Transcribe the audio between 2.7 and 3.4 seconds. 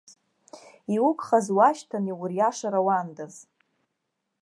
ауандаз.